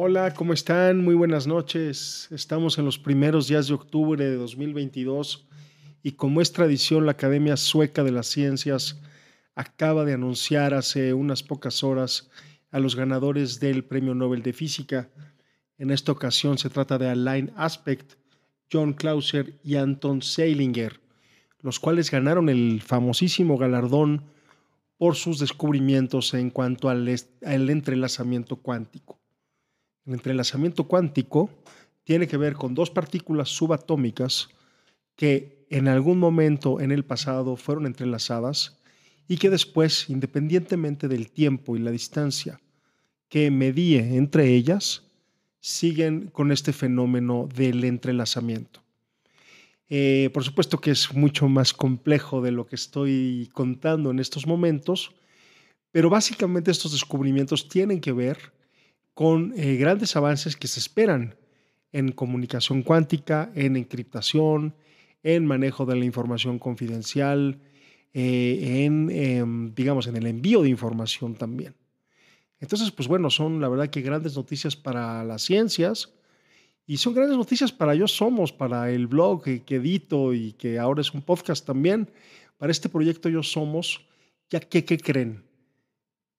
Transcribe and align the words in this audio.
Hola, 0.00 0.32
¿cómo 0.32 0.52
están? 0.52 1.02
Muy 1.02 1.16
buenas 1.16 1.48
noches. 1.48 2.28
Estamos 2.30 2.78
en 2.78 2.84
los 2.84 3.00
primeros 3.00 3.48
días 3.48 3.66
de 3.66 3.74
octubre 3.74 4.24
de 4.24 4.36
2022 4.36 5.48
y 6.04 6.12
como 6.12 6.40
es 6.40 6.52
tradición, 6.52 7.04
la 7.04 7.10
Academia 7.10 7.56
Sueca 7.56 8.04
de 8.04 8.12
las 8.12 8.28
Ciencias 8.28 9.00
acaba 9.56 10.04
de 10.04 10.12
anunciar 10.12 10.72
hace 10.72 11.14
unas 11.14 11.42
pocas 11.42 11.82
horas 11.82 12.30
a 12.70 12.78
los 12.78 12.94
ganadores 12.94 13.58
del 13.58 13.82
Premio 13.82 14.14
Nobel 14.14 14.44
de 14.44 14.52
Física. 14.52 15.10
En 15.78 15.90
esta 15.90 16.12
ocasión 16.12 16.58
se 16.58 16.70
trata 16.70 16.96
de 16.96 17.08
Alain 17.08 17.50
Aspect, 17.56 18.12
John 18.72 18.92
Clauser 18.92 19.58
y 19.64 19.74
Anton 19.74 20.22
Seilinger, 20.22 21.00
los 21.60 21.80
cuales 21.80 22.12
ganaron 22.12 22.48
el 22.48 22.82
famosísimo 22.82 23.58
galardón 23.58 24.26
por 24.96 25.16
sus 25.16 25.40
descubrimientos 25.40 26.34
en 26.34 26.50
cuanto 26.50 26.88
al, 26.88 27.12
al 27.44 27.68
entrelazamiento 27.68 28.54
cuántico. 28.54 29.18
El 30.08 30.14
entrelazamiento 30.14 30.84
cuántico 30.84 31.50
tiene 32.02 32.26
que 32.26 32.38
ver 32.38 32.54
con 32.54 32.74
dos 32.74 32.88
partículas 32.88 33.50
subatómicas 33.50 34.48
que 35.16 35.66
en 35.68 35.86
algún 35.86 36.18
momento 36.18 36.80
en 36.80 36.92
el 36.92 37.04
pasado 37.04 37.56
fueron 37.56 37.84
entrelazadas 37.84 38.78
y 39.28 39.36
que 39.36 39.50
después, 39.50 40.08
independientemente 40.08 41.08
del 41.08 41.30
tiempo 41.30 41.76
y 41.76 41.80
la 41.80 41.90
distancia 41.90 42.58
que 43.28 43.50
medie 43.50 44.16
entre 44.16 44.54
ellas, 44.54 45.02
siguen 45.60 46.28
con 46.28 46.52
este 46.52 46.72
fenómeno 46.72 47.46
del 47.54 47.84
entrelazamiento. 47.84 48.82
Eh, 49.90 50.30
por 50.32 50.42
supuesto 50.42 50.80
que 50.80 50.92
es 50.92 51.12
mucho 51.12 51.50
más 51.50 51.74
complejo 51.74 52.40
de 52.40 52.52
lo 52.52 52.66
que 52.66 52.76
estoy 52.76 53.50
contando 53.52 54.10
en 54.10 54.20
estos 54.20 54.46
momentos, 54.46 55.12
pero 55.90 56.08
básicamente 56.08 56.70
estos 56.70 56.92
descubrimientos 56.92 57.68
tienen 57.68 58.00
que 58.00 58.12
ver 58.12 58.56
con 59.18 59.52
eh, 59.56 59.74
grandes 59.74 60.14
avances 60.14 60.56
que 60.56 60.68
se 60.68 60.78
esperan 60.78 61.34
en 61.90 62.12
comunicación 62.12 62.84
cuántica, 62.84 63.50
en 63.56 63.74
encriptación, 63.74 64.76
en 65.24 65.44
manejo 65.44 65.84
de 65.86 65.96
la 65.96 66.04
información 66.04 66.60
confidencial, 66.60 67.58
eh, 68.14 68.84
en, 68.84 69.10
em, 69.10 69.74
digamos, 69.74 70.06
en 70.06 70.14
el 70.14 70.28
envío 70.28 70.62
de 70.62 70.68
información 70.68 71.34
también. 71.34 71.74
Entonces, 72.60 72.92
pues 72.92 73.08
bueno, 73.08 73.28
son 73.28 73.60
la 73.60 73.68
verdad 73.68 73.90
que 73.90 74.02
grandes 74.02 74.36
noticias 74.36 74.76
para 74.76 75.24
las 75.24 75.42
ciencias 75.42 76.14
y 76.86 76.98
son 76.98 77.12
grandes 77.12 77.38
noticias 77.38 77.72
para 77.72 77.96
Yo 77.96 78.06
Somos, 78.06 78.52
para 78.52 78.88
el 78.92 79.08
blog 79.08 79.42
que, 79.42 79.74
edito 79.74 80.32
y 80.32 80.52
que 80.52 80.78
ahora 80.78 81.00
es 81.00 81.12
un 81.12 81.22
podcast 81.22 81.66
también, 81.66 82.08
para 82.56 82.70
este 82.70 82.88
proyecto 82.88 83.28
Yo 83.28 83.42
Somos, 83.42 84.00
ya 84.48 84.60
que, 84.60 84.84
¿qué 84.84 84.96
creen? 84.96 85.47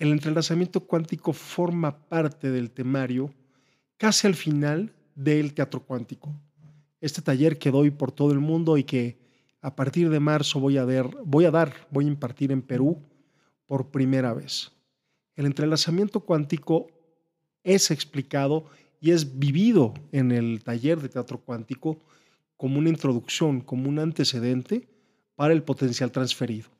El 0.00 0.12
entrelazamiento 0.12 0.80
cuántico 0.80 1.34
forma 1.34 2.08
parte 2.08 2.50
del 2.50 2.70
temario 2.70 3.34
casi 3.98 4.26
al 4.26 4.34
final 4.34 4.94
del 5.14 5.52
teatro 5.52 5.80
cuántico. 5.84 6.34
Este 7.02 7.20
taller 7.20 7.58
que 7.58 7.70
doy 7.70 7.90
por 7.90 8.10
todo 8.10 8.32
el 8.32 8.38
mundo 8.38 8.78
y 8.78 8.84
que 8.84 9.18
a 9.60 9.76
partir 9.76 10.08
de 10.08 10.18
marzo 10.18 10.58
voy 10.58 10.78
a, 10.78 10.86
voy 11.26 11.44
a 11.44 11.50
dar, 11.50 11.74
voy 11.90 12.06
a 12.06 12.08
impartir 12.08 12.50
en 12.50 12.62
Perú 12.62 12.96
por 13.66 13.90
primera 13.90 14.32
vez. 14.32 14.72
El 15.36 15.44
entrelazamiento 15.44 16.20
cuántico 16.20 16.86
es 17.62 17.90
explicado 17.90 18.70
y 19.02 19.10
es 19.10 19.38
vivido 19.38 19.92
en 20.12 20.32
el 20.32 20.64
taller 20.64 20.98
de 20.98 21.10
teatro 21.10 21.42
cuántico 21.42 21.98
como 22.56 22.78
una 22.78 22.88
introducción, 22.88 23.60
como 23.60 23.90
un 23.90 23.98
antecedente 23.98 24.88
para 25.34 25.52
el 25.52 25.62
potencial 25.62 26.10
transferido. 26.10 26.70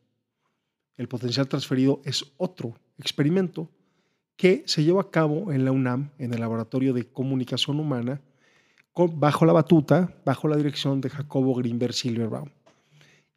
El 0.97 1.07
potencial 1.07 1.49
transferido 1.49 2.01
es 2.07 2.25
otro 2.39 2.77
experimento 3.01 3.69
que 4.37 4.63
se 4.67 4.85
llevó 4.85 5.01
a 5.01 5.11
cabo 5.11 5.53
en 5.53 5.65
la 5.65 5.73
UNAM, 5.73 6.11
en 6.19 6.33
el 6.33 6.41
Laboratorio 6.41 6.95
de 6.95 7.05
Comunicación 7.05 7.79
Humana, 7.79 8.21
bajo 8.95 9.45
la 9.45 9.53
batuta, 9.53 10.15
bajo 10.25 10.49
la 10.49 10.57
dirección 10.57 11.01
de 11.01 11.11
Jacobo 11.11 11.55
Greenberg 11.55 11.93
Silverbaum. 11.93 12.49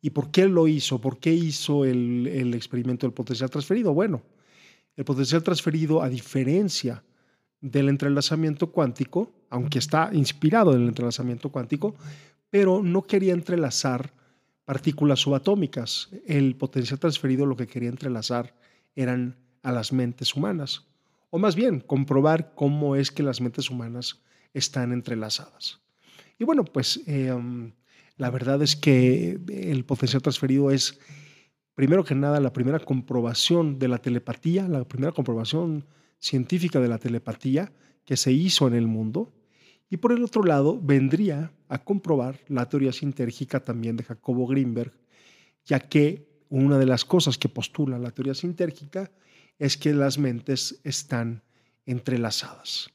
¿Y 0.01 0.09
por 0.09 0.31
qué 0.31 0.47
lo 0.47 0.67
hizo? 0.67 0.99
¿Por 0.99 1.19
qué 1.19 1.33
hizo 1.33 1.85
el, 1.85 2.27
el 2.27 2.53
experimento 2.53 3.07
del 3.07 3.13
potencial 3.13 3.49
transferido? 3.49 3.93
Bueno, 3.93 4.21
el 4.95 5.05
potencial 5.05 5.43
transferido, 5.43 6.01
a 6.01 6.09
diferencia 6.09 7.03
del 7.61 7.87
entrelazamiento 7.87 8.71
cuántico, 8.71 9.31
aunque 9.49 9.79
está 9.79 10.09
inspirado 10.11 10.73
en 10.73 10.81
el 10.81 10.87
entrelazamiento 10.89 11.49
cuántico, 11.49 11.95
pero 12.49 12.83
no 12.83 13.03
quería 13.03 13.33
entrelazar 13.33 14.13
partículas 14.65 15.19
subatómicas. 15.19 16.09
El 16.25 16.55
potencial 16.55 16.99
transferido 16.99 17.45
lo 17.45 17.55
que 17.55 17.67
quería 17.67 17.89
entrelazar 17.89 18.53
eran 18.95 19.37
a 19.63 19.71
las 19.71 19.91
mentes 19.91 20.35
humanas, 20.35 20.85
o 21.31 21.39
más 21.39 21.55
bien 21.55 21.79
comprobar 21.79 22.53
cómo 22.53 22.95
es 22.95 23.09
que 23.09 23.23
las 23.23 23.41
mentes 23.41 23.69
humanas 23.71 24.21
están 24.53 24.91
entrelazadas. 24.91 25.79
Y 26.37 26.43
bueno, 26.43 26.63
pues 26.63 27.01
em, 27.07 27.71
la 28.17 28.29
verdad 28.29 28.61
es 28.61 28.75
que 28.75 29.39
el 29.47 29.85
potencial 29.85 30.21
transferido 30.21 30.69
es, 30.69 30.99
primero 31.73 32.03
que 32.03 32.15
nada, 32.15 32.39
la 32.39 32.53
primera 32.53 32.79
comprobación 32.79 33.79
de 33.79 33.87
la 33.87 33.97
telepatía, 33.97 34.67
la 34.67 34.83
primera 34.87 35.11
comprobación 35.11 35.85
científica 36.19 36.79
de 36.79 36.87
la 36.87 36.99
telepatía 36.99 37.71
que 38.05 38.17
se 38.17 38.31
hizo 38.31 38.67
en 38.67 38.75
el 38.75 38.87
mundo. 38.87 39.31
Y 39.89 39.97
por 39.97 40.11
el 40.11 40.23
otro 40.23 40.43
lado, 40.43 40.79
vendría 40.81 41.51
a 41.69 41.83
comprobar 41.83 42.39
la 42.47 42.67
teoría 42.67 42.91
sintérgica 42.91 43.59
también 43.61 43.95
de 43.95 44.03
Jacobo 44.03 44.45
Greenberg, 44.47 44.91
ya 45.65 45.79
que 45.79 46.27
una 46.49 46.77
de 46.77 46.85
las 46.85 47.05
cosas 47.05 47.37
que 47.37 47.49
postula 47.49 47.97
la 47.97 48.11
teoría 48.11 48.35
sintérgica 48.35 49.11
es 49.59 49.77
que 49.77 49.93
las 49.93 50.17
mentes 50.17 50.79
están 50.83 51.43
entrelazadas. 51.85 52.89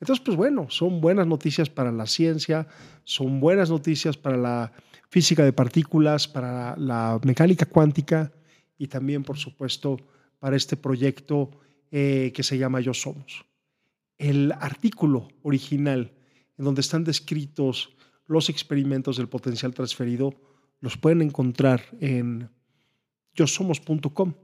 Entonces, 0.00 0.24
pues 0.24 0.36
bueno, 0.36 0.68
son 0.68 1.00
buenas 1.00 1.26
noticias 1.26 1.70
para 1.70 1.90
la 1.90 2.06
ciencia, 2.06 2.66
son 3.04 3.40
buenas 3.40 3.70
noticias 3.70 4.16
para 4.16 4.36
la 4.36 4.72
física 5.08 5.44
de 5.44 5.52
partículas, 5.52 6.28
para 6.28 6.76
la 6.76 7.18
mecánica 7.24 7.64
cuántica 7.66 8.32
y 8.76 8.88
también, 8.88 9.22
por 9.22 9.38
supuesto, 9.38 9.96
para 10.38 10.56
este 10.56 10.76
proyecto 10.76 11.50
eh, 11.90 12.32
que 12.34 12.42
se 12.42 12.58
llama 12.58 12.80
Yo 12.80 12.92
Somos. 12.92 13.46
El 14.18 14.52
artículo 14.52 15.28
original 15.42 16.12
en 16.58 16.64
donde 16.64 16.80
están 16.80 17.04
descritos 17.04 17.94
los 18.26 18.48
experimentos 18.48 19.16
del 19.16 19.28
potencial 19.28 19.74
transferido, 19.74 20.34
los 20.80 20.96
pueden 20.96 21.22
encontrar 21.22 21.82
en 22.00 22.50
yosomos.com. 23.34 24.34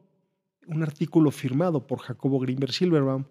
Un 0.66 0.82
artículo 0.82 1.30
firmado 1.30 1.86
por 1.86 1.98
Jacobo 1.98 2.38
Greenberg 2.38 2.72
Silverbaum, 2.72 3.24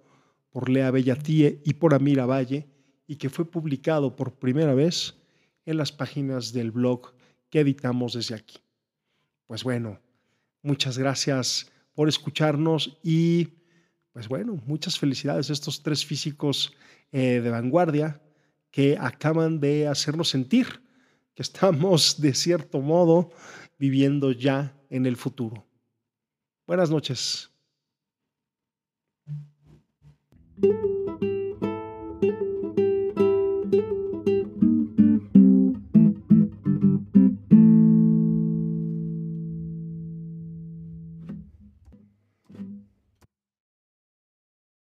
por 0.51 0.69
Lea 0.69 0.91
Bellatie 0.91 1.61
y 1.63 1.73
por 1.75 1.93
Amira 1.93 2.25
Valle, 2.25 2.67
y 3.07 3.15
que 3.15 3.29
fue 3.29 3.45
publicado 3.45 4.15
por 4.15 4.33
primera 4.33 4.73
vez 4.73 5.15
en 5.65 5.77
las 5.77 5.91
páginas 5.91 6.53
del 6.53 6.71
blog 6.71 7.13
que 7.49 7.61
editamos 7.61 8.13
desde 8.13 8.35
aquí. 8.35 8.57
Pues 9.47 9.63
bueno, 9.63 9.99
muchas 10.61 10.97
gracias 10.97 11.71
por 11.93 12.09
escucharnos 12.09 12.97
y 13.03 13.49
pues 14.13 14.27
bueno, 14.27 14.61
muchas 14.65 14.99
felicidades 14.99 15.49
a 15.49 15.53
estos 15.53 15.83
tres 15.83 16.05
físicos 16.05 16.73
eh, 17.11 17.41
de 17.41 17.49
vanguardia 17.49 18.21
que 18.71 18.97
acaban 18.99 19.59
de 19.59 19.87
hacernos 19.87 20.29
sentir 20.29 20.81
que 21.33 21.43
estamos 21.43 22.19
de 22.19 22.33
cierto 22.33 22.81
modo 22.81 23.31
viviendo 23.77 24.31
ya 24.31 24.75
en 24.89 25.05
el 25.05 25.17
futuro. 25.17 25.65
Buenas 26.71 26.89
noches. 26.89 27.51